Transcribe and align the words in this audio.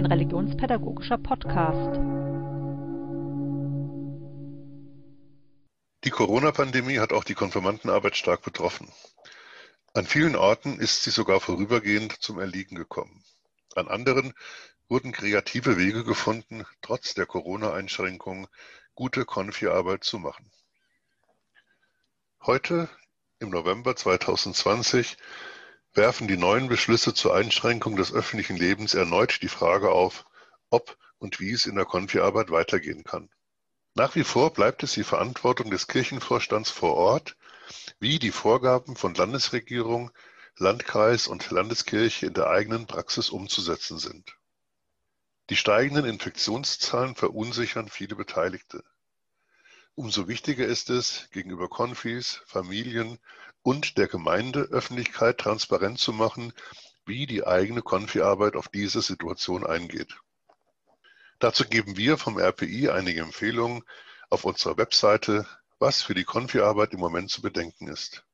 ein 0.00 0.06
religionspädagogischer 0.06 1.18
Podcast. 1.18 2.00
Die 6.04 6.10
Corona-Pandemie 6.10 6.98
hat 7.00 7.12
auch 7.12 7.24
die 7.24 7.34
Konfirmandenarbeit 7.34 8.16
stark 8.16 8.40
betroffen. 8.40 8.90
An 9.92 10.06
vielen 10.06 10.36
Orten 10.36 10.78
ist 10.78 11.04
sie 11.04 11.10
sogar 11.10 11.38
vorübergehend 11.40 12.14
zum 12.14 12.38
Erliegen 12.38 12.76
gekommen. 12.76 13.22
An 13.74 13.88
anderen 13.88 14.32
wurden 14.88 15.12
kreative 15.12 15.76
Wege 15.76 16.02
gefunden, 16.02 16.64
trotz 16.80 17.12
der 17.12 17.26
Corona-Einschränkungen 17.26 18.46
gute 18.94 19.26
Konfi-Arbeit 19.26 20.02
zu 20.02 20.18
machen. 20.18 20.50
Heute, 22.40 22.88
im 23.38 23.50
November 23.50 23.94
2020, 23.94 25.18
werfen 25.94 26.28
die 26.28 26.36
neuen 26.36 26.68
Beschlüsse 26.68 27.14
zur 27.14 27.34
Einschränkung 27.34 27.96
des 27.96 28.12
öffentlichen 28.12 28.56
Lebens 28.56 28.94
erneut 28.94 29.42
die 29.42 29.48
Frage 29.48 29.90
auf, 29.90 30.24
ob 30.70 30.96
und 31.18 31.40
wie 31.40 31.52
es 31.52 31.66
in 31.66 31.74
der 31.74 31.84
Konfi-Arbeit 31.84 32.50
weitergehen 32.50 33.04
kann. 33.04 33.28
Nach 33.94 34.14
wie 34.14 34.24
vor 34.24 34.52
bleibt 34.52 34.82
es 34.82 34.92
die 34.92 35.04
Verantwortung 35.04 35.70
des 35.70 35.88
Kirchenvorstands 35.88 36.70
vor 36.70 36.94
Ort, 36.94 37.36
wie 37.98 38.18
die 38.18 38.30
Vorgaben 38.30 38.96
von 38.96 39.14
Landesregierung, 39.14 40.10
Landkreis 40.56 41.26
und 41.26 41.50
Landeskirche 41.50 42.26
in 42.26 42.34
der 42.34 42.48
eigenen 42.48 42.86
Praxis 42.86 43.30
umzusetzen 43.30 43.98
sind. 43.98 44.36
Die 45.48 45.56
steigenden 45.56 46.04
Infektionszahlen 46.04 47.16
verunsichern 47.16 47.88
viele 47.88 48.14
Beteiligte. 48.14 48.84
Umso 49.94 50.28
wichtiger 50.28 50.66
ist 50.66 50.90
es, 50.90 51.28
gegenüber 51.30 51.68
Konfis, 51.68 52.42
Familien 52.46 53.18
und 53.62 53.98
der 53.98 54.08
Gemeindeöffentlichkeit 54.08 55.38
transparent 55.38 55.98
zu 55.98 56.12
machen, 56.12 56.52
wie 57.06 57.26
die 57.26 57.46
eigene 57.46 57.82
Konfi-Arbeit 57.82 58.56
auf 58.56 58.68
diese 58.68 59.02
Situation 59.02 59.66
eingeht. 59.66 60.16
Dazu 61.38 61.64
geben 61.64 61.96
wir 61.96 62.18
vom 62.18 62.38
RPI 62.38 62.90
einige 62.90 63.20
Empfehlungen 63.20 63.82
auf 64.28 64.44
unserer 64.44 64.76
Webseite, 64.76 65.46
was 65.78 66.02
für 66.02 66.14
die 66.14 66.24
Konfi-Arbeit 66.24 66.92
im 66.92 67.00
Moment 67.00 67.30
zu 67.30 67.42
bedenken 67.42 67.88
ist. 67.88 68.24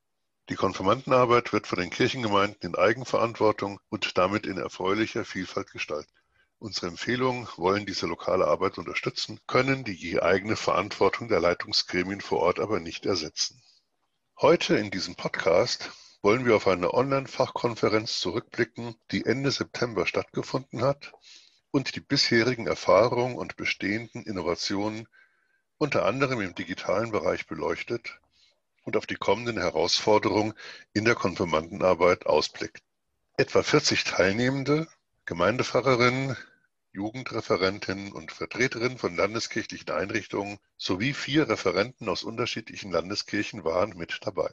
Die 0.49 0.57
Konfirmandenarbeit 0.57 1.53
wird 1.53 1.67
von 1.67 1.79
den 1.79 1.91
Kirchengemeinden 1.91 2.71
in 2.71 2.77
Eigenverantwortung 2.77 3.81
und 3.89 4.17
damit 4.19 4.47
in 4.47 4.59
erfreulicher 4.59 5.25
Vielfalt 5.25 5.73
gestaltet. 5.73 6.16
Unsere 6.59 6.87
Empfehlungen 6.87 7.47
wollen 7.57 7.85
diese 7.85 8.07
lokale 8.07 8.47
Arbeit 8.47 8.79
unterstützen, 8.79 9.39
können 9.47 9.85
die 9.85 9.93
je 9.93 10.21
eigene 10.21 10.57
Verantwortung 10.57 11.29
der 11.29 11.41
Leitungsgremien 11.41 12.23
vor 12.23 12.41
Ort 12.41 12.61
aber 12.61 12.81
nicht 12.81 13.05
ersetzen. 13.05 13.63
Heute 14.41 14.77
in 14.77 14.91
diesem 14.91 15.17
Podcast 15.17 15.91
wollen 16.23 16.47
wir 16.47 16.57
auf 16.57 16.67
eine 16.67 16.95
Online-Fachkonferenz 16.95 18.21
zurückblicken, 18.21 18.97
die 19.11 19.27
Ende 19.27 19.51
September 19.51 20.07
stattgefunden 20.07 20.83
hat 20.83 21.13
und 21.71 21.95
die 21.95 22.01
bisherigen 22.01 22.67
Erfahrungen 22.67 23.37
und 23.37 23.57
bestehenden 23.57 24.25
Innovationen 24.25 25.07
unter 25.77 26.07
anderem 26.07 26.41
im 26.41 26.55
digitalen 26.55 27.13
Bereich 27.13 27.47
beleuchtet 27.47 28.19
und 28.85 28.97
auf 28.97 29.05
die 29.05 29.17
kommenden 29.17 29.59
Herausforderungen 29.59 30.55
in 30.95 31.05
der 31.05 31.17
Konfirmandenarbeit 31.17 32.25
ausblickt. 32.25 32.83
Etwa 33.37 33.63
40 33.63 34.05
Teilnehmende, 34.05 34.89
Gemeindepfarrerinnen, 35.29 36.37
Jugendreferentinnen 36.93 38.13
und 38.13 38.31
Vertreterinnen 38.31 38.97
von 38.97 39.17
landeskirchlichen 39.17 39.91
Einrichtungen 39.91 40.61
sowie 40.77 41.15
vier 41.15 41.49
Referenten 41.49 42.09
aus 42.09 42.23
unterschiedlichen 42.23 42.93
Landeskirchen 42.93 43.65
waren 43.65 43.97
mit 43.97 44.21
dabei. 44.23 44.53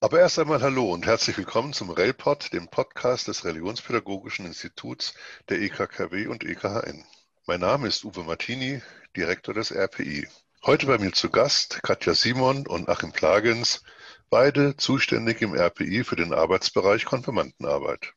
Aber 0.00 0.20
erst 0.20 0.38
einmal 0.38 0.62
hallo 0.62 0.90
und 0.90 1.04
herzlich 1.04 1.36
willkommen 1.36 1.74
zum 1.74 1.90
RELPOD, 1.90 2.54
dem 2.54 2.68
Podcast 2.68 3.28
des 3.28 3.44
Religionspädagogischen 3.44 4.46
Instituts 4.46 5.12
der 5.50 5.60
EKKW 5.60 6.28
und 6.28 6.44
EKHN. 6.44 7.04
Mein 7.48 7.60
Name 7.60 7.86
ist 7.86 8.04
Uwe 8.04 8.24
Martini, 8.24 8.82
Direktor 9.16 9.54
des 9.54 9.70
RPI. 9.70 10.26
Heute 10.64 10.86
bei 10.86 10.98
mir 10.98 11.12
zu 11.12 11.30
Gast 11.30 11.80
Katja 11.84 12.12
Simon 12.12 12.66
und 12.66 12.88
Achim 12.88 13.12
Plagens, 13.12 13.84
beide 14.30 14.76
zuständig 14.76 15.42
im 15.42 15.54
RPI 15.54 16.02
für 16.02 16.16
den 16.16 16.34
Arbeitsbereich 16.34 17.04
Konfirmandenarbeit. 17.04 18.14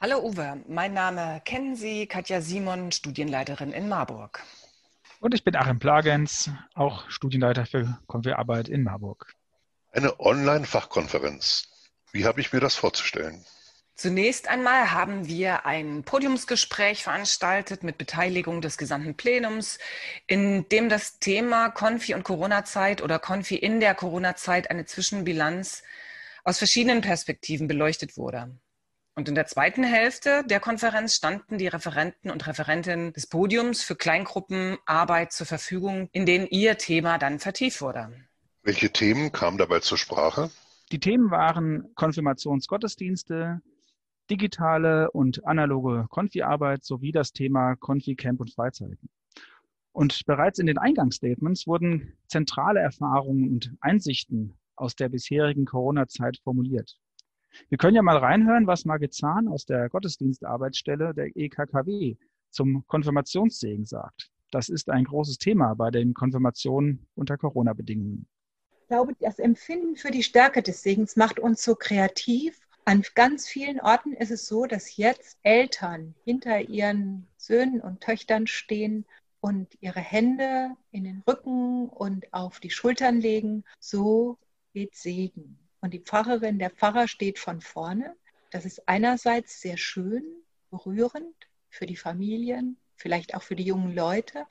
Hallo 0.00 0.18
Uwe, 0.18 0.64
mein 0.66 0.94
Name 0.94 1.40
kennen 1.44 1.76
Sie, 1.76 2.08
Katja 2.08 2.40
Simon, 2.40 2.90
Studienleiterin 2.90 3.70
in 3.70 3.88
Marburg. 3.88 4.42
Und 5.20 5.32
ich 5.32 5.44
bin 5.44 5.54
Achim 5.54 5.78
Plagens, 5.78 6.50
auch 6.74 7.08
Studienleiter 7.08 7.66
für 7.66 8.00
Konfiarbeit 8.08 8.68
in 8.68 8.82
Marburg. 8.82 9.32
Eine 9.92 10.18
Online-Fachkonferenz. 10.18 11.68
Wie 12.10 12.26
habe 12.26 12.40
ich 12.40 12.52
mir 12.52 12.58
das 12.58 12.74
vorzustellen? 12.74 13.46
Zunächst 13.96 14.46
einmal 14.48 14.92
haben 14.92 15.26
wir 15.26 15.64
ein 15.64 16.02
Podiumsgespräch 16.02 17.02
veranstaltet 17.02 17.82
mit 17.82 17.96
Beteiligung 17.96 18.60
des 18.60 18.76
gesamten 18.76 19.16
Plenums, 19.16 19.78
in 20.26 20.68
dem 20.68 20.90
das 20.90 21.18
Thema 21.18 21.70
Konfi 21.70 22.12
und 22.12 22.22
Corona-Zeit 22.22 23.00
oder 23.00 23.18
Konfi 23.18 23.56
in 23.56 23.80
der 23.80 23.94
Corona-Zeit 23.94 24.70
eine 24.70 24.84
Zwischenbilanz 24.84 25.82
aus 26.44 26.58
verschiedenen 26.58 27.00
Perspektiven 27.00 27.68
beleuchtet 27.68 28.18
wurde. 28.18 28.54
Und 29.14 29.30
in 29.30 29.34
der 29.34 29.46
zweiten 29.46 29.82
Hälfte 29.82 30.44
der 30.44 30.60
Konferenz 30.60 31.14
standen 31.14 31.56
die 31.56 31.68
Referenten 31.68 32.30
und 32.30 32.46
Referentinnen 32.46 33.14
des 33.14 33.26
Podiums 33.26 33.82
für 33.82 33.96
Kleingruppenarbeit 33.96 35.32
zur 35.32 35.46
Verfügung, 35.46 36.10
in 36.12 36.26
denen 36.26 36.46
ihr 36.48 36.76
Thema 36.76 37.16
dann 37.16 37.38
vertieft 37.38 37.80
wurde. 37.80 38.12
Welche 38.62 38.92
Themen 38.92 39.32
kamen 39.32 39.56
dabei 39.56 39.80
zur 39.80 39.96
Sprache? 39.96 40.50
Die 40.92 41.00
Themen 41.00 41.30
waren 41.30 41.94
Konfirmationsgottesdienste, 41.94 43.62
digitale 44.30 45.10
und 45.10 45.46
analoge 45.46 46.06
Konfi-Arbeit 46.10 46.84
sowie 46.84 47.12
das 47.12 47.32
Thema 47.32 47.76
Konfi-Camp 47.76 48.40
und 48.40 48.52
Freizeiten. 48.52 49.08
Und 49.92 50.26
bereits 50.26 50.58
in 50.58 50.66
den 50.66 50.78
Eingangsstatements 50.78 51.66
wurden 51.66 52.12
zentrale 52.26 52.80
Erfahrungen 52.80 53.48
und 53.48 53.74
Einsichten 53.80 54.58
aus 54.74 54.94
der 54.94 55.08
bisherigen 55.08 55.64
Corona-Zeit 55.64 56.38
formuliert. 56.44 56.98
Wir 57.68 57.78
können 57.78 57.96
ja 57.96 58.02
mal 58.02 58.18
reinhören, 58.18 58.66
was 58.66 58.84
Margit 58.84 59.14
Zahn 59.14 59.48
aus 59.48 59.64
der 59.64 59.88
Gottesdienstarbeitsstelle 59.88 61.14
der 61.14 61.34
EKKW 61.34 62.16
zum 62.50 62.86
Konfirmationssegen 62.86 63.86
sagt. 63.86 64.30
Das 64.50 64.68
ist 64.68 64.90
ein 64.90 65.04
großes 65.04 65.38
Thema 65.38 65.74
bei 65.74 65.90
den 65.90 66.14
Konfirmationen 66.14 67.06
unter 67.14 67.36
Corona-Bedingungen. 67.36 68.26
Ich 68.82 68.88
glaube, 68.88 69.14
das 69.18 69.38
Empfinden 69.38 69.96
für 69.96 70.10
die 70.10 70.22
Stärke 70.22 70.62
des 70.62 70.82
Segens 70.82 71.16
macht 71.16 71.40
uns 71.40 71.64
so 71.64 71.74
kreativ. 71.74 72.65
An 72.88 73.02
ganz 73.16 73.48
vielen 73.48 73.80
Orten 73.80 74.12
ist 74.12 74.30
es 74.30 74.46
so, 74.46 74.64
dass 74.64 74.96
jetzt 74.96 75.38
Eltern 75.42 76.14
hinter 76.22 76.60
ihren 76.60 77.26
Söhnen 77.36 77.80
und 77.80 78.00
Töchtern 78.00 78.46
stehen 78.46 79.04
und 79.40 79.76
ihre 79.80 79.98
Hände 79.98 80.70
in 80.92 81.02
den 81.02 81.24
Rücken 81.26 81.88
und 81.88 82.32
auf 82.32 82.60
die 82.60 82.70
Schultern 82.70 83.20
legen. 83.20 83.64
So 83.80 84.38
geht 84.72 84.94
Segen. 84.94 85.58
Und 85.80 85.94
die 85.94 85.98
Pfarrerin, 85.98 86.60
der 86.60 86.70
Pfarrer 86.70 87.08
steht 87.08 87.40
von 87.40 87.60
vorne. 87.60 88.14
Das 88.52 88.64
ist 88.64 88.88
einerseits 88.88 89.60
sehr 89.60 89.78
schön, 89.78 90.22
berührend 90.70 91.34
für 91.68 91.86
die 91.86 91.96
Familien, 91.96 92.76
vielleicht 92.94 93.34
auch 93.34 93.42
für 93.42 93.56
die 93.56 93.64
jungen 93.64 93.96
Leute. 93.96 94.46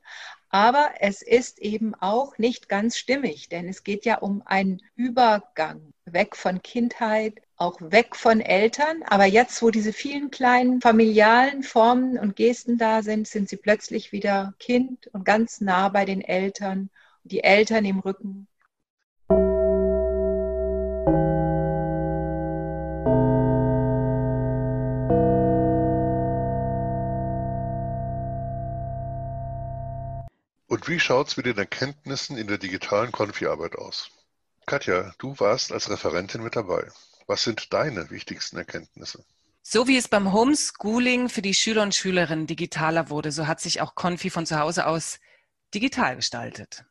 Aber 0.50 0.90
es 1.00 1.22
ist 1.22 1.60
eben 1.60 1.96
auch 1.96 2.38
nicht 2.38 2.68
ganz 2.68 2.98
stimmig, 2.98 3.48
denn 3.48 3.70
es 3.70 3.86
geht 3.86 4.04
ja 4.04 4.18
um 4.18 4.42
einen 4.46 4.82
Übergang 4.96 5.94
weg 6.04 6.36
von 6.36 6.62
Kindheit, 6.62 7.45
auch 7.58 7.80
weg 7.80 8.16
von 8.16 8.42
Eltern. 8.42 9.04
Aber 9.08 9.26
jetzt, 9.26 9.62
wo 9.62 9.72
diese 9.72 9.94
vielen 9.94 10.32
kleinen 10.32 10.82
familialen 10.82 11.64
Formen 11.64 12.18
und 12.18 12.36
Gesten 12.36 12.78
da 12.78 13.02
sind, 13.04 13.28
sind 13.28 13.50
sie 13.50 13.58
plötzlich 13.58 14.12
wieder 14.12 14.54
Kind 14.60 15.08
und 15.14 15.26
ganz 15.26 15.62
nah 15.62 15.90
bei 15.90 16.06
den 16.06 16.22
Eltern. 16.22 16.90
Die 17.24 17.44
Eltern 17.44 17.86
im 17.86 18.00
Rücken, 18.00 18.48
Und 30.76 30.90
wie 30.90 31.00
schaut 31.00 31.30
es 31.30 31.38
mit 31.38 31.46
den 31.46 31.58
Erkenntnissen 31.58 32.38
in 32.38 32.48
der 32.48 32.58
digitalen 32.58 33.14
Konfi-Arbeit 33.14 33.78
aus? 33.78 34.12
Katja, 34.66 35.16
du 35.20 35.34
warst 35.40 35.72
als 35.72 35.90
Referentin 35.90 36.44
mit 36.44 36.58
dabei. 36.58 36.92
Was 37.28 37.44
sind 37.44 37.74
deine 37.74 38.10
wichtigsten 38.10 38.58
Erkenntnisse? 38.58 39.26
So 39.62 39.88
wie 39.88 39.98
es 39.98 40.08
beim 40.08 40.32
Homeschooling 40.32 41.28
für 41.28 41.42
die 41.42 41.56
Schüler 41.56 41.82
und 41.82 41.96
Schülerinnen 41.96 42.46
digitaler 42.46 43.10
wurde, 43.10 43.32
so 43.32 43.48
hat 43.48 43.60
sich 43.60 43.82
auch 43.82 43.96
Konfi 43.96 44.30
von 44.30 44.46
zu 44.46 44.60
Hause 44.60 44.86
aus 44.86 45.20
digital 45.74 46.16
gestaltet. 46.16 46.86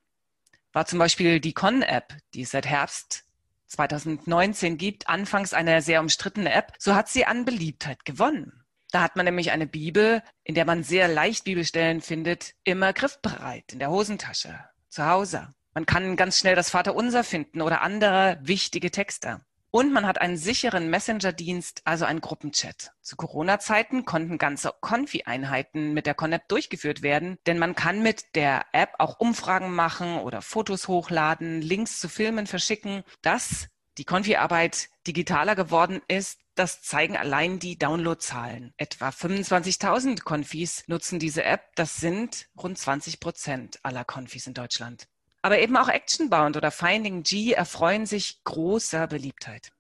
War 0.72 0.86
zum 0.86 0.98
Beispiel 0.98 1.38
die 1.38 1.52
Con-App, 1.52 2.16
die 2.34 2.42
es 2.42 2.50
seit 2.50 2.66
Herbst 2.66 3.24
2019 3.68 4.76
gibt, 4.76 5.08
anfangs 5.08 5.52
eine 5.54 5.82
sehr 5.82 6.00
umstrittene 6.00 6.52
App, 6.52 6.72
so 6.78 6.96
hat 6.96 7.08
sie 7.08 7.26
an 7.26 7.44
Beliebtheit 7.44 8.04
gewonnen. 8.04 8.64
Da 8.90 9.02
hat 9.02 9.16
man 9.16 9.24
nämlich 9.24 9.52
eine 9.52 9.66
Bibel, 9.66 10.22
in 10.42 10.54
der 10.54 10.64
man 10.64 10.82
sehr 10.82 11.08
leicht 11.08 11.44
Bibelstellen 11.44 12.00
findet, 12.00 12.54
immer 12.64 12.92
griffbereit, 12.92 13.72
in 13.72 13.78
der 13.78 13.90
Hosentasche, 13.90 14.58
zu 14.88 15.06
Hause. 15.06 15.48
Man 15.74 15.86
kann 15.86 16.16
ganz 16.16 16.38
schnell 16.38 16.54
das 16.54 16.70
Vaterunser 16.70 17.24
finden 17.24 17.60
oder 17.60 17.82
andere 17.82 18.38
wichtige 18.42 18.90
Texte. 18.90 19.40
Und 19.74 19.92
man 19.92 20.06
hat 20.06 20.20
einen 20.20 20.36
sicheren 20.36 20.88
Messenger-Dienst, 20.88 21.82
also 21.84 22.04
einen 22.04 22.20
Gruppenchat. 22.20 22.92
Zu 23.02 23.16
Corona-Zeiten 23.16 24.04
konnten 24.04 24.38
ganze 24.38 24.72
Konfi-Einheiten 24.80 25.92
mit 25.94 26.06
der 26.06 26.14
Connect 26.14 26.48
durchgeführt 26.52 27.02
werden, 27.02 27.38
denn 27.48 27.58
man 27.58 27.74
kann 27.74 28.00
mit 28.00 28.36
der 28.36 28.66
App 28.70 28.90
auch 29.00 29.18
Umfragen 29.18 29.74
machen 29.74 30.18
oder 30.18 30.42
Fotos 30.42 30.86
hochladen, 30.86 31.60
Links 31.60 31.98
zu 31.98 32.08
Filmen 32.08 32.46
verschicken. 32.46 33.02
Dass 33.20 33.66
die 33.98 34.04
Konfi-Arbeit 34.04 34.90
digitaler 35.08 35.56
geworden 35.56 36.00
ist, 36.06 36.38
das 36.54 36.82
zeigen 36.82 37.16
allein 37.16 37.58
die 37.58 37.76
Downloadzahlen. 37.76 38.74
Etwa 38.76 39.08
25.000 39.08 40.22
Konfis 40.22 40.84
nutzen 40.86 41.18
diese 41.18 41.42
App. 41.42 41.74
Das 41.74 41.96
sind 41.96 42.46
rund 42.56 42.78
20 42.78 43.18
Prozent 43.18 43.80
aller 43.82 44.04
Konfis 44.04 44.46
in 44.46 44.54
Deutschland. 44.54 45.08
Aber 45.44 45.58
eben 45.58 45.76
auch 45.76 45.88
Actionbound 45.88 46.56
oder 46.56 46.70
Finding 46.70 47.22
G 47.22 47.52
erfreuen 47.52 48.06
sich 48.06 48.42
großer 48.44 49.06
Beliebtheit. 49.08 49.72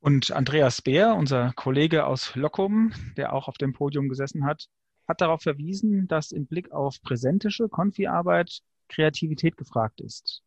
Und 0.00 0.32
Andreas 0.32 0.82
Beer, 0.82 1.14
unser 1.14 1.52
Kollege 1.52 2.04
aus 2.04 2.34
Lockum, 2.34 2.92
der 3.16 3.32
auch 3.32 3.46
auf 3.46 3.58
dem 3.58 3.72
Podium 3.72 4.08
gesessen 4.08 4.44
hat, 4.44 4.68
hat 5.06 5.20
darauf 5.20 5.42
verwiesen, 5.42 6.08
dass 6.08 6.32
im 6.32 6.48
Blick 6.48 6.72
auf 6.72 7.00
präsentische 7.00 7.68
Konfi-Arbeit 7.68 8.58
Kreativität 8.88 9.56
gefragt 9.56 10.00
ist, 10.00 10.42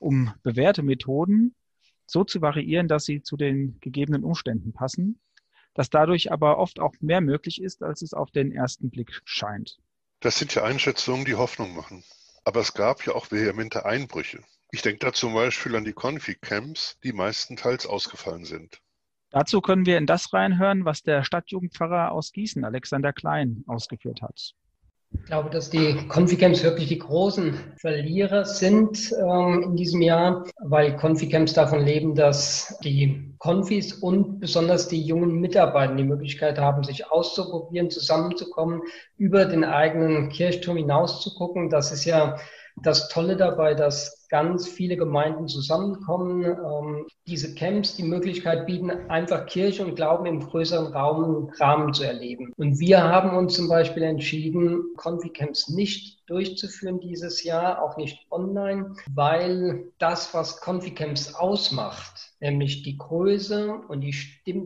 um 0.00 0.34
bewährte 0.42 0.82
Methoden 0.82 1.54
so 2.04 2.24
zu 2.24 2.40
variieren, 2.40 2.88
dass 2.88 3.04
sie 3.04 3.22
zu 3.22 3.36
den 3.36 3.78
gegebenen 3.78 4.24
Umständen 4.24 4.72
passen, 4.72 5.20
dass 5.72 5.88
dadurch 5.88 6.32
aber 6.32 6.58
oft 6.58 6.80
auch 6.80 6.94
mehr 6.98 7.20
möglich 7.20 7.62
ist, 7.62 7.84
als 7.84 8.02
es 8.02 8.12
auf 8.12 8.32
den 8.32 8.50
ersten 8.50 8.90
Blick 8.90 9.20
scheint. 9.24 9.78
Das 10.18 10.36
sind 10.36 10.52
ja 10.52 10.64
Einschätzungen, 10.64 11.24
die 11.24 11.36
Hoffnung 11.36 11.76
machen. 11.76 12.02
Aber 12.44 12.60
es 12.60 12.74
gab 12.74 13.04
ja 13.06 13.14
auch 13.14 13.30
vehemente 13.30 13.84
Einbrüche. 13.84 14.42
Ich 14.70 14.82
denke 14.82 14.98
da 14.98 15.12
zum 15.12 15.34
Beispiel 15.34 15.76
an 15.76 15.84
die 15.84 15.92
Konfi-Camps, 15.92 16.98
die 17.02 17.12
meistenteils 17.12 17.86
ausgefallen 17.86 18.44
sind. 18.44 18.80
Dazu 19.30 19.60
können 19.60 19.86
wir 19.86 19.98
in 19.98 20.06
das 20.06 20.32
reinhören, 20.32 20.84
was 20.84 21.02
der 21.02 21.24
Stadtjugendpfarrer 21.24 22.12
aus 22.12 22.32
Gießen, 22.32 22.64
Alexander 22.64 23.12
Klein, 23.12 23.64
ausgeführt 23.66 24.22
hat. 24.22 24.54
Ich 25.14 25.26
glaube, 25.26 25.48
dass 25.48 25.70
die 25.70 26.06
Conficamps 26.08 26.62
wirklich 26.62 26.88
die 26.88 26.98
großen 26.98 27.54
Verlierer 27.76 28.44
sind 28.44 29.12
ähm, 29.18 29.62
in 29.62 29.76
diesem 29.76 30.02
Jahr, 30.02 30.44
weil 30.58 30.96
Conficamps 30.96 31.54
davon 31.54 31.84
leben, 31.84 32.14
dass 32.14 32.78
die 32.84 33.34
Confis 33.38 33.92
und 33.94 34.40
besonders 34.40 34.88
die 34.88 35.00
jungen 35.00 35.40
Mitarbeiter 35.40 35.94
die 35.94 36.04
Möglichkeit 36.04 36.58
haben, 36.58 36.82
sich 36.82 37.10
auszuprobieren, 37.10 37.90
zusammenzukommen, 37.90 38.82
über 39.16 39.44
den 39.44 39.64
eigenen 39.64 40.28
Kirchturm 40.28 40.76
hinaus 40.76 41.22
zu 41.22 41.34
gucken. 41.34 41.70
Das 41.70 41.92
ist 41.92 42.04
ja 42.04 42.36
das 42.82 43.08
Tolle 43.08 43.36
dabei, 43.36 43.74
dass 43.74 44.26
ganz 44.28 44.66
viele 44.66 44.96
Gemeinden 44.96 45.46
zusammenkommen, 45.46 46.44
ähm, 46.44 47.06
diese 47.26 47.54
Camps 47.54 47.94
die 47.94 48.02
Möglichkeit 48.02 48.66
bieten, 48.66 48.90
einfach 49.08 49.46
Kirche 49.46 49.84
und 49.84 49.94
Glauben 49.94 50.26
im 50.26 50.40
größeren 50.40 50.92
Raum, 50.92 51.50
Rahmen 51.60 51.92
zu 51.94 52.02
erleben. 52.02 52.52
Und 52.56 52.80
wir 52.80 53.02
haben 53.02 53.36
uns 53.36 53.54
zum 53.54 53.68
Beispiel 53.68 54.02
entschieden, 54.02 54.82
Confi-Camps 54.96 55.68
nicht 55.68 56.28
durchzuführen 56.28 57.00
dieses 57.00 57.44
Jahr, 57.44 57.82
auch 57.82 57.96
nicht 57.96 58.26
online, 58.30 58.96
weil 59.14 59.92
das, 59.98 60.34
was 60.34 60.60
Confi-Camps 60.60 61.34
ausmacht, 61.34 62.32
nämlich 62.40 62.82
die 62.82 62.98
Größe 62.98 63.72
und 63.88 64.00
die 64.00 64.14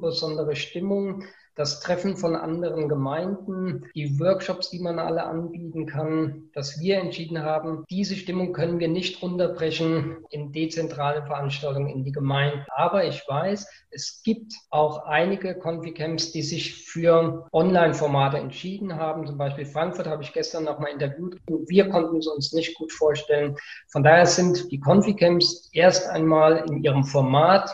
besondere 0.01 0.57
Stimmung, 0.57 1.25
das 1.59 1.81
Treffen 1.81 2.17
von 2.17 2.37
anderen 2.37 2.89
Gemeinden, 2.89 3.85
die 3.97 4.21
Workshops, 4.21 4.71
die 4.71 4.79
man 4.79 5.01
alle 5.01 5.25
anbieten 5.25 5.87
kann, 5.87 6.51
dass 6.55 6.81
wir 6.81 6.99
entschieden 6.99 7.43
haben, 7.43 7.85
diese 7.91 8.15
Stimmung 8.15 8.53
können 8.53 8.79
wir 8.79 8.87
nicht 8.87 9.21
runterbrechen 9.23 10.19
in 10.31 10.53
dezentrale 10.53 11.27
Veranstaltungen 11.27 11.89
in 11.89 12.05
die 12.05 12.13
Gemeinden. 12.13 12.65
Aber 12.77 13.05
ich 13.05 13.25
weiß, 13.27 13.67
es 13.91 14.23
gibt 14.23 14.53
auch 14.71 15.07
einige 15.07 15.57
Confi-Camps, 15.57 16.31
die 16.31 16.43
sich 16.43 16.87
für 16.87 17.49
Online-Formate 17.53 18.39
entschieden 18.39 18.95
haben. 18.95 19.27
Zum 19.27 19.37
Beispiel 19.37 19.67
Frankfurt 19.67 20.07
habe 20.07 20.23
ich 20.23 20.33
gestern 20.33 20.63
noch 20.65 20.79
mal 20.79 20.93
interviewt. 20.93 21.41
Wir 21.67 21.89
konnten 21.89 22.19
es 22.19 22.29
uns 22.29 22.53
nicht 22.53 22.77
gut 22.79 22.93
vorstellen. 22.93 23.57
Von 23.89 24.05
daher 24.05 24.27
sind 24.27 24.71
die 24.71 24.79
Confi-Camps 24.79 25.71
erst 25.73 26.09
einmal 26.09 26.65
in 26.69 26.85
ihrem 26.85 27.03
Format 27.03 27.69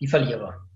die 0.00 0.08
Verlierer. 0.08 0.67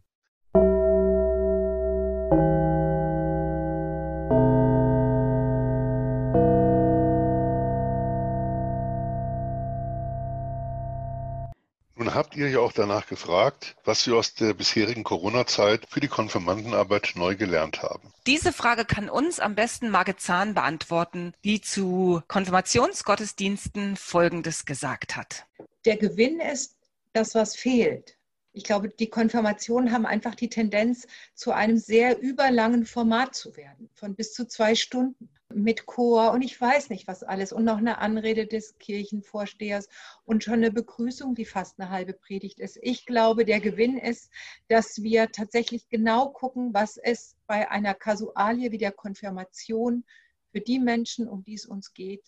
Habt 12.22 12.36
ihr 12.36 12.48
ja 12.48 12.60
auch 12.60 12.70
danach 12.70 13.08
gefragt, 13.08 13.74
was 13.84 14.06
wir 14.06 14.14
aus 14.14 14.34
der 14.34 14.54
bisherigen 14.54 15.02
Corona-Zeit 15.02 15.88
für 15.88 15.98
die 15.98 16.06
Konfirmandenarbeit 16.06 17.14
neu 17.16 17.34
gelernt 17.34 17.82
haben. 17.82 18.12
Diese 18.28 18.52
Frage 18.52 18.84
kann 18.84 19.10
uns 19.10 19.40
am 19.40 19.56
besten 19.56 19.90
Margit 19.90 20.20
Zahn 20.20 20.54
beantworten, 20.54 21.32
die 21.42 21.60
zu 21.60 22.22
Konfirmationsgottesdiensten 22.28 23.96
Folgendes 23.96 24.66
gesagt 24.66 25.16
hat. 25.16 25.46
Der 25.84 25.96
Gewinn 25.96 26.38
ist 26.38 26.76
das, 27.12 27.34
was 27.34 27.56
fehlt. 27.56 28.16
Ich 28.52 28.62
glaube, 28.62 28.88
die 28.88 29.10
Konfirmationen 29.10 29.90
haben 29.90 30.06
einfach 30.06 30.36
die 30.36 30.48
Tendenz, 30.48 31.08
zu 31.34 31.50
einem 31.50 31.76
sehr 31.76 32.20
überlangen 32.20 32.86
Format 32.86 33.34
zu 33.34 33.56
werden, 33.56 33.90
von 33.94 34.14
bis 34.14 34.32
zu 34.32 34.46
zwei 34.46 34.76
Stunden 34.76 35.28
mit 35.54 35.86
Chor 35.86 36.32
und 36.32 36.42
ich 36.42 36.60
weiß 36.60 36.90
nicht 36.90 37.06
was 37.06 37.22
alles 37.22 37.52
und 37.52 37.64
noch 37.64 37.78
eine 37.78 37.98
Anrede 37.98 38.46
des 38.46 38.78
Kirchenvorstehers 38.78 39.88
und 40.24 40.44
schon 40.44 40.54
eine 40.54 40.70
Begrüßung, 40.70 41.34
die 41.34 41.44
fast 41.44 41.78
eine 41.80 41.90
halbe 41.90 42.12
Predigt 42.12 42.60
ist. 42.60 42.78
Ich 42.82 43.06
glaube, 43.06 43.44
der 43.44 43.60
Gewinn 43.60 43.98
ist, 43.98 44.30
dass 44.68 45.02
wir 45.02 45.30
tatsächlich 45.32 45.88
genau 45.88 46.30
gucken, 46.30 46.74
was 46.74 46.96
es 46.96 47.36
bei 47.46 47.70
einer 47.70 47.94
Kasualie 47.94 48.72
wie 48.72 48.78
der 48.78 48.92
Konfirmation 48.92 50.04
für 50.50 50.60
die 50.60 50.78
Menschen, 50.78 51.28
um 51.28 51.44
die 51.44 51.54
es 51.54 51.66
uns 51.66 51.94
geht, 51.94 52.24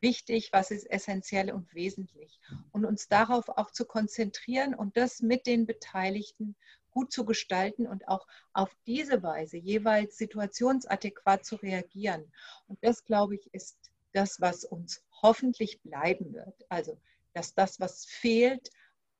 wichtig, 0.00 0.50
was 0.52 0.70
ist 0.70 0.90
essentiell 0.90 1.50
und 1.50 1.74
wesentlich. 1.74 2.38
Und 2.72 2.84
uns 2.84 3.08
darauf 3.08 3.48
auch 3.48 3.70
zu 3.70 3.84
konzentrieren 3.84 4.74
und 4.74 4.96
das 4.96 5.22
mit 5.22 5.46
den 5.46 5.66
Beteiligten 5.66 6.56
gut 6.94 7.12
zu 7.12 7.24
gestalten 7.26 7.86
und 7.86 8.08
auch 8.08 8.26
auf 8.52 8.74
diese 8.86 9.22
Weise 9.22 9.58
jeweils 9.58 10.16
situationsadäquat 10.16 11.44
zu 11.44 11.56
reagieren. 11.56 12.32
Und 12.68 12.78
das, 12.82 13.04
glaube 13.04 13.34
ich, 13.34 13.52
ist 13.52 13.76
das, 14.12 14.40
was 14.40 14.64
uns 14.64 15.04
hoffentlich 15.20 15.82
bleiben 15.82 16.32
wird. 16.32 16.64
Also, 16.68 16.98
dass 17.34 17.54
das, 17.54 17.80
was 17.80 18.06
fehlt, 18.06 18.70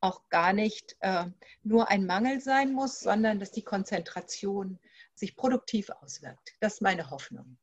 auch 0.01 0.29
gar 0.29 0.53
nicht 0.53 0.97
äh, 1.01 1.27
nur 1.63 1.89
ein 1.89 2.07
Mangel 2.07 2.41
sein 2.41 2.73
muss, 2.73 3.01
sondern 3.01 3.41
dass 3.41 3.51
die 3.51 3.65
Konzentration 3.65 4.79
sich 5.15 5.35
produktiv 5.35 5.91
auswirkt. 5.91 6.55
Das 6.61 6.75
ist 6.75 6.83
meine 6.83 7.11
Hoffnung. 7.11 7.57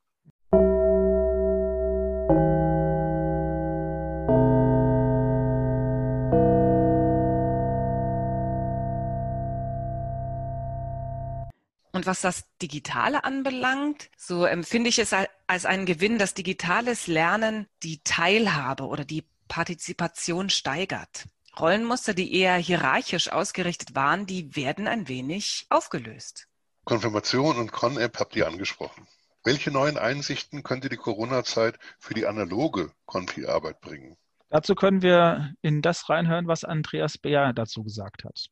Und 12.01 12.07
was 12.07 12.21
das 12.21 12.45
Digitale 12.63 13.25
anbelangt, 13.25 14.09
so 14.17 14.43
empfinde 14.43 14.89
ich 14.89 14.97
es 14.97 15.13
als 15.45 15.67
einen 15.67 15.85
Gewinn, 15.85 16.17
dass 16.17 16.33
digitales 16.33 17.05
Lernen 17.05 17.67
die 17.83 18.01
Teilhabe 18.03 18.87
oder 18.87 19.05
die 19.05 19.23
Partizipation 19.47 20.49
steigert. 20.49 21.27
Rollenmuster, 21.59 22.15
die 22.15 22.33
eher 22.33 22.55
hierarchisch 22.55 23.31
ausgerichtet 23.31 23.93
waren, 23.93 24.25
die 24.25 24.55
werden 24.55 24.87
ein 24.87 25.09
wenig 25.09 25.67
aufgelöst. 25.69 26.47
Konfirmation 26.85 27.57
und 27.57 27.71
Con-App 27.71 28.17
habt 28.19 28.35
ihr 28.35 28.47
angesprochen. 28.47 29.05
Welche 29.43 29.69
neuen 29.69 29.99
Einsichten 29.99 30.63
könnte 30.63 30.89
die 30.89 30.97
Corona-Zeit 30.97 31.77
für 31.99 32.15
die 32.15 32.25
analoge 32.25 32.91
Konfi-Arbeit 33.05 33.79
bringen? 33.79 34.17
Dazu 34.49 34.73
können 34.73 35.03
wir 35.03 35.53
in 35.61 35.83
das 35.83 36.09
reinhören, 36.09 36.47
was 36.47 36.63
Andreas 36.63 37.19
Beer 37.19 37.53
dazu 37.53 37.83
gesagt 37.83 38.23
hat. 38.23 38.47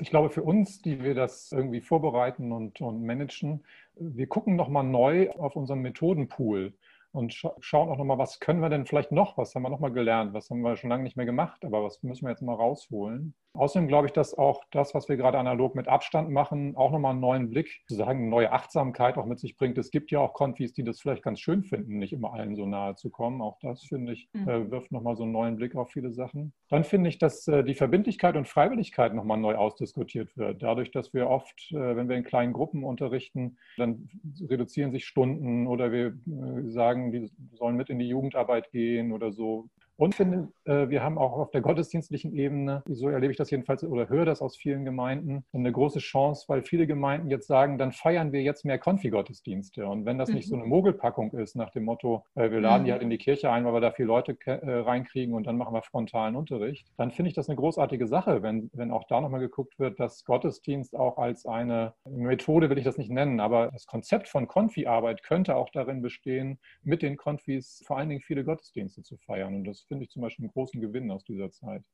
Ich 0.00 0.10
glaube, 0.10 0.30
für 0.30 0.42
uns, 0.42 0.82
die 0.82 1.02
wir 1.02 1.14
das 1.14 1.52
irgendwie 1.52 1.80
vorbereiten 1.80 2.52
und, 2.52 2.80
und 2.80 3.04
managen, 3.04 3.64
wir 3.94 4.26
gucken 4.26 4.56
nochmal 4.56 4.84
neu 4.84 5.30
auf 5.30 5.56
unseren 5.56 5.80
Methodenpool. 5.80 6.72
Und 7.14 7.32
scha 7.32 7.54
schauen 7.60 7.88
auch 7.88 7.96
nochmal, 7.96 8.18
was 8.18 8.40
können 8.40 8.60
wir 8.60 8.68
denn 8.68 8.86
vielleicht 8.86 9.12
noch, 9.12 9.38
was 9.38 9.54
haben 9.54 9.62
wir 9.62 9.70
nochmal 9.70 9.92
gelernt, 9.92 10.34
was 10.34 10.50
haben 10.50 10.62
wir 10.62 10.76
schon 10.76 10.90
lange 10.90 11.04
nicht 11.04 11.16
mehr 11.16 11.26
gemacht, 11.26 11.64
aber 11.64 11.84
was 11.84 12.02
müssen 12.02 12.26
wir 12.26 12.30
jetzt 12.30 12.42
mal 12.42 12.54
rausholen. 12.54 13.34
Außerdem 13.56 13.86
glaube 13.86 14.08
ich, 14.08 14.12
dass 14.12 14.36
auch 14.36 14.64
das, 14.72 14.94
was 14.94 15.08
wir 15.08 15.16
gerade 15.16 15.38
analog 15.38 15.76
mit 15.76 15.86
Abstand 15.86 16.28
machen, 16.30 16.76
auch 16.76 16.90
nochmal 16.90 17.12
einen 17.12 17.20
neuen 17.20 17.50
Blick, 17.50 17.82
sozusagen 17.86 18.18
eine 18.18 18.28
neue 18.28 18.50
Achtsamkeit 18.50 19.16
auch 19.16 19.26
mit 19.26 19.38
sich 19.38 19.56
bringt. 19.56 19.78
Es 19.78 19.92
gibt 19.92 20.10
ja 20.10 20.18
auch 20.18 20.32
Konfis, 20.32 20.72
die 20.72 20.82
das 20.82 21.00
vielleicht 21.00 21.22
ganz 21.22 21.38
schön 21.38 21.62
finden, 21.62 21.98
nicht 21.98 22.12
immer 22.12 22.32
allen 22.32 22.56
so 22.56 22.66
nahe 22.66 22.96
zu 22.96 23.10
kommen. 23.10 23.40
Auch 23.40 23.56
das, 23.60 23.84
finde 23.84 24.12
ich, 24.12 24.28
mhm. 24.32 24.48
äh, 24.48 24.70
wirft 24.72 24.90
nochmal 24.90 25.14
so 25.14 25.22
einen 25.22 25.30
neuen 25.30 25.54
Blick 25.54 25.76
auf 25.76 25.92
viele 25.92 26.10
Sachen. 26.10 26.52
Dann 26.68 26.82
finde 26.82 27.08
ich, 27.08 27.18
dass 27.18 27.46
äh, 27.46 27.62
die 27.62 27.76
Verbindlichkeit 27.76 28.36
und 28.36 28.48
Freiwilligkeit 28.48 29.14
nochmal 29.14 29.38
neu 29.38 29.54
ausdiskutiert 29.54 30.36
wird. 30.36 30.60
Dadurch, 30.60 30.90
dass 30.90 31.14
wir 31.14 31.30
oft, 31.30 31.70
äh, 31.70 31.94
wenn 31.94 32.08
wir 32.08 32.16
in 32.16 32.24
kleinen 32.24 32.52
Gruppen 32.52 32.82
unterrichten, 32.82 33.56
dann 33.76 34.08
reduzieren 34.40 34.90
sich 34.90 35.04
Stunden 35.04 35.68
oder 35.68 35.92
wir 35.92 36.06
äh, 36.08 36.68
die 37.12 37.30
sollen 37.52 37.76
mit 37.76 37.90
in 37.90 37.98
die 37.98 38.08
Jugendarbeit 38.08 38.70
gehen 38.70 39.12
oder 39.12 39.32
so. 39.32 39.68
Und 39.96 40.14
finde, 40.14 40.48
äh, 40.64 40.88
wir 40.88 41.02
haben 41.02 41.18
auch 41.18 41.32
auf 41.32 41.50
der 41.50 41.60
gottesdienstlichen 41.60 42.34
Ebene, 42.34 42.82
so 42.86 43.08
erlebe 43.08 43.30
ich 43.30 43.36
das 43.36 43.50
jedenfalls 43.50 43.84
oder 43.84 44.08
höre 44.08 44.24
das 44.24 44.42
aus 44.42 44.56
vielen 44.56 44.84
Gemeinden, 44.84 45.44
eine 45.52 45.70
große 45.70 46.00
Chance, 46.00 46.46
weil 46.48 46.62
viele 46.62 46.86
Gemeinden 46.86 47.30
jetzt 47.30 47.46
sagen, 47.46 47.78
dann 47.78 47.92
feiern 47.92 48.32
wir 48.32 48.42
jetzt 48.42 48.64
mehr 48.64 48.78
Konfi-Gottesdienste. 48.78 49.86
Und 49.86 50.04
wenn 50.04 50.18
das 50.18 50.30
nicht 50.30 50.48
so 50.48 50.56
eine 50.56 50.64
mhm. 50.64 50.70
Mogelpackung 50.70 51.32
ist 51.32 51.54
nach 51.54 51.70
dem 51.70 51.84
Motto, 51.84 52.24
äh, 52.34 52.50
wir 52.50 52.60
laden 52.60 52.84
die 52.84 52.92
halt 52.92 53.02
mhm. 53.02 53.06
in 53.06 53.10
die 53.10 53.18
Kirche 53.18 53.50
ein, 53.50 53.64
weil 53.64 53.74
wir 53.74 53.80
da 53.80 53.92
viele 53.92 54.08
Leute 54.08 54.36
äh, 54.46 54.80
reinkriegen 54.80 55.34
und 55.34 55.46
dann 55.46 55.56
machen 55.56 55.74
wir 55.74 55.82
frontalen 55.82 56.34
Unterricht, 56.34 56.86
dann 56.96 57.10
finde 57.10 57.28
ich 57.28 57.34
das 57.34 57.48
eine 57.48 57.56
großartige 57.56 58.06
Sache, 58.06 58.42
wenn, 58.42 58.70
wenn 58.72 58.90
auch 58.90 59.04
da 59.04 59.20
nochmal 59.20 59.40
geguckt 59.40 59.78
wird, 59.78 60.00
dass 60.00 60.24
Gottesdienst 60.24 60.96
auch 60.96 61.18
als 61.18 61.46
eine 61.46 61.94
Methode, 62.04 62.68
will 62.68 62.78
ich 62.78 62.84
das 62.84 62.98
nicht 62.98 63.10
nennen, 63.10 63.38
aber 63.38 63.70
das 63.72 63.86
Konzept 63.86 64.28
von 64.28 64.48
Konfi-Arbeit 64.48 65.22
könnte 65.22 65.54
auch 65.56 65.70
darin 65.70 66.02
bestehen, 66.02 66.58
mit 66.82 67.02
den 67.02 67.16
Konfis 67.16 67.82
vor 67.86 67.98
allen 67.98 68.08
Dingen 68.08 68.20
viele 68.20 68.44
Gottesdienste 68.44 69.02
zu 69.02 69.16
feiern. 69.16 69.54
Und 69.54 69.64
das 69.64 69.83
finde 69.88 70.04
ich 70.04 70.10
zum 70.10 70.22
Beispiel 70.22 70.44
einen 70.44 70.52
großen 70.52 70.80
Gewinn 70.80 71.10
aus 71.10 71.24
dieser 71.24 71.50
Zeit. 71.50 71.84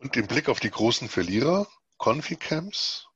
Und 0.00 0.16
im 0.16 0.26
Blick 0.26 0.48
auf 0.48 0.60
die 0.60 0.70
großen 0.70 1.08
Verlierer, 1.08 1.66
Confi-Camps? 1.98 3.06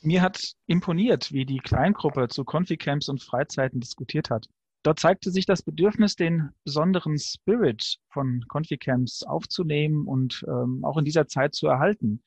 Mir 0.00 0.22
hat 0.22 0.54
imponiert, 0.66 1.32
wie 1.32 1.44
die 1.44 1.58
Kleingruppe 1.58 2.28
zu 2.28 2.44
Confi-Camps 2.44 3.08
und 3.08 3.22
Freizeiten 3.22 3.80
diskutiert 3.80 4.30
hat. 4.30 4.48
Dort 4.82 5.00
zeigte 5.00 5.30
sich 5.30 5.44
das 5.44 5.62
Bedürfnis, 5.62 6.16
den 6.16 6.50
besonderen 6.64 7.18
Spirit 7.18 7.98
von 8.10 8.44
Conficamps 8.48 9.22
aufzunehmen 9.22 10.06
und 10.06 10.44
ähm, 10.48 10.84
auch 10.84 10.96
in 10.96 11.04
dieser 11.04 11.26
Zeit 11.26 11.54
zu 11.54 11.66
erhalten, 11.66 12.22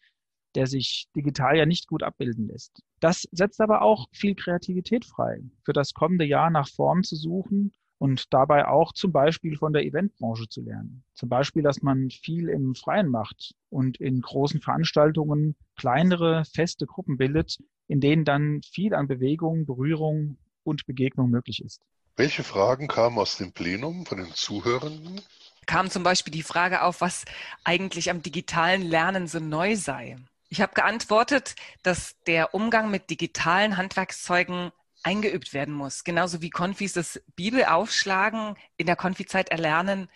der 0.55 0.67
sich 0.67 1.07
digital 1.15 1.57
ja 1.57 1.65
nicht 1.65 1.87
gut 1.87 2.03
abbilden 2.03 2.47
lässt. 2.47 2.81
Das 2.99 3.27
setzt 3.31 3.61
aber 3.61 3.81
auch 3.81 4.07
viel 4.11 4.35
Kreativität 4.35 5.05
frei, 5.05 5.41
für 5.63 5.73
das 5.73 5.93
kommende 5.93 6.25
Jahr 6.25 6.49
nach 6.49 6.67
Formen 6.67 7.03
zu 7.03 7.15
suchen 7.15 7.71
und 7.97 8.33
dabei 8.33 8.67
auch 8.67 8.93
zum 8.93 9.11
Beispiel 9.11 9.57
von 9.57 9.73
der 9.73 9.85
Eventbranche 9.85 10.49
zu 10.49 10.61
lernen. 10.61 11.03
Zum 11.13 11.29
Beispiel, 11.29 11.63
dass 11.63 11.81
man 11.81 12.09
viel 12.09 12.49
im 12.49 12.75
Freien 12.75 13.07
macht 13.07 13.53
und 13.69 13.97
in 13.97 14.21
großen 14.21 14.59
Veranstaltungen 14.59 15.55
kleinere, 15.75 16.43
feste 16.45 16.85
Gruppen 16.85 17.17
bildet, 17.17 17.57
in 17.87 18.01
denen 18.01 18.25
dann 18.25 18.61
viel 18.63 18.93
an 18.93 19.07
Bewegung, 19.07 19.65
Berührung 19.65 20.37
und 20.63 20.85
Begegnung 20.85 21.29
möglich 21.29 21.63
ist. 21.63 21.81
Welche 22.21 22.43
Fragen 22.43 22.87
kamen 22.87 23.17
aus 23.17 23.37
dem 23.37 23.51
Plenum 23.51 24.05
von 24.05 24.19
den 24.19 24.31
Zuhörenden? 24.35 25.21
Kam 25.65 25.89
zum 25.89 26.03
Beispiel 26.03 26.31
die 26.31 26.43
Frage 26.43 26.83
auf, 26.83 27.01
was 27.01 27.25
eigentlich 27.63 28.11
am 28.11 28.21
digitalen 28.21 28.83
Lernen 28.83 29.25
so 29.25 29.39
neu 29.39 29.75
sei. 29.75 30.17
Ich 30.47 30.61
habe 30.61 30.75
geantwortet, 30.75 31.55
dass 31.81 32.15
der 32.27 32.53
Umgang 32.53 32.91
mit 32.91 33.09
digitalen 33.09 33.75
Handwerkszeugen 33.75 34.71
eingeübt 35.01 35.55
werden 35.55 35.73
muss. 35.73 36.03
Genauso 36.03 36.43
wie 36.43 36.51
Konfis 36.51 36.93
das 36.93 37.19
Bibelaufschlagen 37.35 38.55
in 38.77 38.85
der 38.85 38.95
Konfizeit 38.95 39.49
erlernen, 39.49 40.07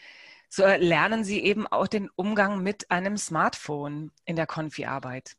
so 0.47 0.63
lernen 0.63 1.24
sie 1.24 1.39
eben 1.39 1.65
auch 1.65 1.88
den 1.88 2.12
Umgang 2.15 2.62
mit 2.62 2.91
einem 2.91 3.17
Smartphone 3.17 4.12
in 4.25 4.35
der 4.35 4.45
Konfi-Arbeit. 4.45 5.38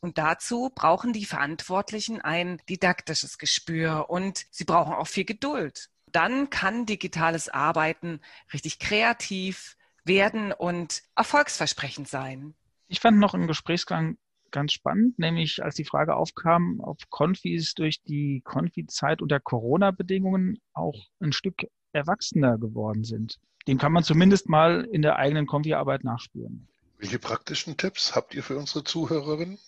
Und 0.00 0.18
dazu 0.18 0.72
brauchen 0.74 1.12
die 1.12 1.26
Verantwortlichen 1.26 2.20
ein 2.20 2.60
didaktisches 2.68 3.38
Gespür 3.38 4.10
und 4.10 4.46
sie 4.50 4.64
brauchen 4.64 4.94
auch 4.94 5.06
viel 5.06 5.24
Geduld. 5.24 5.91
Dann 6.12 6.50
kann 6.50 6.86
digitales 6.86 7.48
Arbeiten 7.48 8.20
richtig 8.52 8.78
kreativ 8.78 9.76
werden 10.04 10.52
und 10.52 11.02
erfolgsversprechend 11.16 12.08
sein. 12.08 12.54
Ich 12.88 13.00
fand 13.00 13.18
noch 13.18 13.34
im 13.34 13.46
Gesprächsgang 13.46 14.18
ganz 14.50 14.72
spannend, 14.72 15.18
nämlich 15.18 15.64
als 15.64 15.74
die 15.74 15.84
Frage 15.84 16.14
aufkam, 16.14 16.80
ob 16.80 17.08
Konfis 17.08 17.74
durch 17.74 18.02
die 18.02 18.42
Konfi-Zeit 18.44 19.22
unter 19.22 19.40
Corona-Bedingungen 19.40 20.58
auch 20.74 21.08
ein 21.20 21.32
Stück 21.32 21.66
erwachsener 21.92 22.58
geworden 22.58 23.04
sind. 23.04 23.38
Dem 23.66 23.78
kann 23.78 23.92
man 23.92 24.04
zumindest 24.04 24.48
mal 24.48 24.86
in 24.92 25.02
der 25.02 25.16
eigenen 25.16 25.46
Konfi-Arbeit 25.46 26.04
nachspüren. 26.04 26.68
Welche 26.98 27.18
praktischen 27.18 27.76
Tipps 27.76 28.14
habt 28.14 28.34
ihr 28.34 28.42
für 28.42 28.56
unsere 28.56 28.84
Zuhörerinnen? 28.84 29.58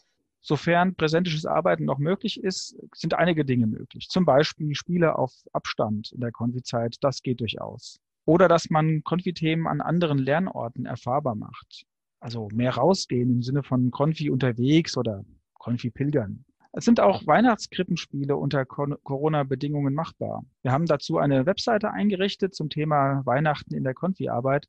Sofern 0.46 0.94
präsentisches 0.94 1.46
Arbeiten 1.46 1.86
noch 1.86 1.96
möglich 1.96 2.44
ist, 2.44 2.76
sind 2.94 3.14
einige 3.14 3.46
Dinge 3.46 3.66
möglich. 3.66 4.08
Zum 4.10 4.26
Beispiel 4.26 4.74
Spiele 4.74 5.16
auf 5.16 5.32
Abstand 5.54 6.12
in 6.12 6.20
der 6.20 6.32
Konfi-Zeit, 6.32 6.98
das 7.00 7.22
geht 7.22 7.40
durchaus. 7.40 7.98
Oder 8.26 8.46
dass 8.46 8.68
man 8.68 9.02
Konfi-Themen 9.04 9.66
an 9.66 9.80
anderen 9.80 10.18
Lernorten 10.18 10.84
erfahrbar 10.84 11.34
macht. 11.34 11.86
Also 12.20 12.48
mehr 12.52 12.74
rausgehen 12.74 13.30
im 13.30 13.42
Sinne 13.42 13.62
von 13.62 13.90
Konfi 13.90 14.28
unterwegs 14.28 14.98
oder 14.98 15.24
Konfi 15.54 15.88
pilgern. 15.88 16.44
Es 16.72 16.84
sind 16.84 17.00
auch 17.00 17.26
Weihnachtskrippenspiele 17.26 18.36
unter 18.36 18.66
Corona-Bedingungen 18.66 19.94
machbar. 19.94 20.44
Wir 20.60 20.72
haben 20.72 20.84
dazu 20.84 21.16
eine 21.16 21.46
Webseite 21.46 21.90
eingerichtet 21.90 22.54
zum 22.54 22.68
Thema 22.68 23.22
Weihnachten 23.24 23.72
in 23.72 23.84
der 23.84 23.94
Konfi-Arbeit 23.94 24.66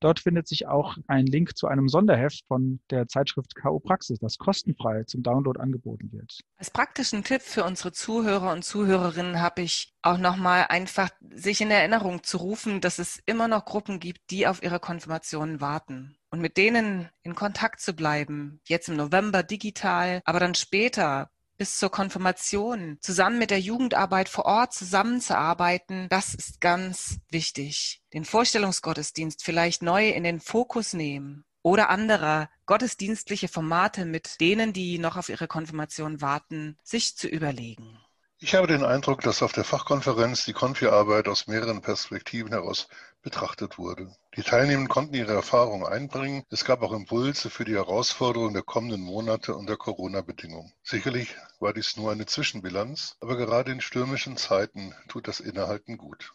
Dort 0.00 0.20
findet 0.20 0.46
sich 0.46 0.66
auch 0.66 0.96
ein 1.06 1.26
Link 1.26 1.56
zu 1.56 1.66
einem 1.66 1.88
Sonderheft 1.88 2.44
von 2.46 2.80
der 2.90 3.08
Zeitschrift 3.08 3.54
KU 3.56 3.80
Praxis, 3.80 4.18
das 4.20 4.38
kostenfrei 4.38 5.04
zum 5.04 5.22
Download 5.22 5.58
angeboten 5.60 6.12
wird. 6.12 6.40
Als 6.56 6.70
praktischen 6.70 7.24
Tipp 7.24 7.42
für 7.42 7.64
unsere 7.64 7.92
Zuhörer 7.92 8.52
und 8.52 8.64
Zuhörerinnen 8.64 9.40
habe 9.40 9.62
ich 9.62 9.92
auch 10.02 10.18
nochmal 10.18 10.66
einfach 10.68 11.10
sich 11.30 11.60
in 11.60 11.70
Erinnerung 11.70 12.22
zu 12.22 12.38
rufen, 12.38 12.80
dass 12.80 12.98
es 12.98 13.20
immer 13.26 13.48
noch 13.48 13.64
Gruppen 13.64 13.98
gibt, 13.98 14.30
die 14.30 14.46
auf 14.46 14.62
ihre 14.62 14.78
Konfirmationen 14.80 15.60
warten. 15.60 16.16
Und 16.30 16.40
mit 16.40 16.56
denen 16.56 17.08
in 17.22 17.34
Kontakt 17.34 17.80
zu 17.80 17.94
bleiben, 17.94 18.60
jetzt 18.66 18.88
im 18.88 18.96
November 18.96 19.42
digital, 19.42 20.20
aber 20.24 20.40
dann 20.40 20.54
später 20.54 21.30
bis 21.58 21.78
zur 21.78 21.90
Konfirmation, 21.90 22.98
zusammen 23.00 23.38
mit 23.38 23.50
der 23.50 23.60
Jugendarbeit 23.60 24.28
vor 24.28 24.46
Ort 24.46 24.72
zusammenzuarbeiten, 24.72 26.06
das 26.08 26.34
ist 26.34 26.60
ganz 26.60 27.18
wichtig. 27.30 28.00
Den 28.14 28.24
Vorstellungsgottesdienst 28.24 29.44
vielleicht 29.44 29.82
neu 29.82 30.08
in 30.08 30.24
den 30.24 30.40
Fokus 30.40 30.94
nehmen 30.94 31.44
oder 31.62 31.90
andere 31.90 32.48
gottesdienstliche 32.66 33.48
Formate 33.48 34.04
mit 34.04 34.40
denen, 34.40 34.72
die 34.72 34.98
noch 34.98 35.16
auf 35.16 35.28
ihre 35.28 35.48
Konfirmation 35.48 36.20
warten, 36.20 36.78
sich 36.82 37.16
zu 37.16 37.28
überlegen. 37.28 37.98
Ich 38.40 38.54
habe 38.54 38.68
den 38.68 38.84
Eindruck, 38.84 39.22
dass 39.22 39.42
auf 39.42 39.50
der 39.50 39.64
Fachkonferenz 39.64 40.44
die 40.44 40.52
Konfi-Arbeit 40.52 41.26
aus 41.26 41.48
mehreren 41.48 41.82
Perspektiven 41.82 42.52
heraus 42.52 42.86
betrachtet 43.20 43.78
wurde. 43.78 44.14
Die 44.36 44.44
Teilnehmenden 44.44 44.88
konnten 44.88 45.14
ihre 45.14 45.32
Erfahrungen 45.32 45.84
einbringen. 45.84 46.44
Es 46.48 46.64
gab 46.64 46.82
auch 46.82 46.92
Impulse 46.92 47.50
für 47.50 47.64
die 47.64 47.74
Herausforderungen 47.74 48.54
der 48.54 48.62
kommenden 48.62 49.00
Monate 49.00 49.56
unter 49.56 49.76
Corona-Bedingungen. 49.76 50.72
Sicherlich 50.84 51.34
war 51.58 51.72
dies 51.72 51.96
nur 51.96 52.12
eine 52.12 52.26
Zwischenbilanz, 52.26 53.16
aber 53.18 53.36
gerade 53.36 53.72
in 53.72 53.80
stürmischen 53.80 54.36
Zeiten 54.36 54.94
tut 55.08 55.26
das 55.26 55.40
Innehalten 55.40 55.96
gut. 55.96 56.32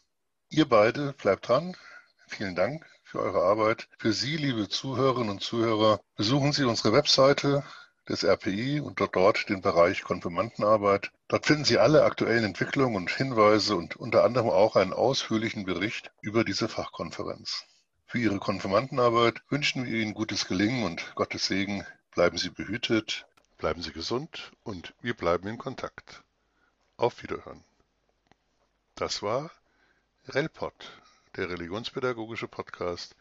Ihr 0.50 0.67
beide 0.67 1.13
bleibt 1.13 1.48
dran. 1.48 1.77
Vielen 2.27 2.55
Dank 2.55 2.86
für 3.03 3.22
eure 3.22 3.43
Arbeit. 3.43 3.88
Für 3.98 4.12
Sie, 4.12 4.36
liebe 4.36 4.67
Zuhörerinnen 4.67 5.29
und 5.29 5.41
Zuhörer, 5.41 6.01
besuchen 6.17 6.51
Sie 6.51 6.65
unsere 6.65 6.91
Webseite 6.91 7.63
des 8.10 8.24
RPI 8.25 8.81
und 8.81 9.00
dort 9.00 9.48
den 9.48 9.62
Bereich 9.62 10.03
Konfirmandenarbeit. 10.03 11.13
Dort 11.33 11.47
finden 11.47 11.65
Sie 11.65 11.79
alle 11.79 12.03
aktuellen 12.03 12.43
Entwicklungen 12.43 12.95
und 12.95 13.09
Hinweise 13.09 13.75
und 13.75 13.95
unter 13.95 14.23
anderem 14.23 14.51
auch 14.51 14.75
einen 14.75 14.93
ausführlichen 14.93 15.65
Bericht 15.65 16.11
über 16.21 16.43
diese 16.43 16.69
Fachkonferenz. 16.69 17.65
Für 18.05 18.19
Ihre 18.19 18.37
Konfirmandenarbeit 18.37 19.41
wünschen 19.49 19.83
wir 19.83 19.99
Ihnen 19.99 20.13
gutes 20.13 20.45
Gelingen 20.47 20.83
und 20.83 21.15
Gottes 21.15 21.47
Segen. 21.47 21.87
Bleiben 22.11 22.37
Sie 22.37 22.51
behütet, 22.51 23.25
bleiben 23.57 23.81
Sie 23.81 23.91
gesund 23.91 24.51
und 24.61 24.93
wir 25.01 25.15
bleiben 25.15 25.47
in 25.47 25.57
Kontakt. 25.57 26.23
Auf 26.97 27.23
Wiederhören. 27.23 27.63
Das 28.93 29.23
war 29.23 29.49
RELPOD, 30.27 30.91
der 31.35 31.49
religionspädagogische 31.49 32.47
Podcast 32.47 33.15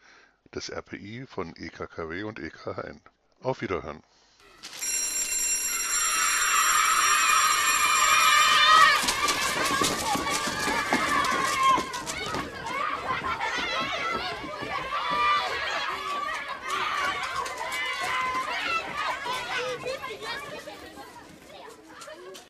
des 0.53 0.69
RPI 0.69 1.25
von 1.25 1.55
EKKW 1.55 2.25
und 2.25 2.37
EKHN. 2.37 3.01
Auf 3.41 3.61
Wiederhören. 3.61 4.03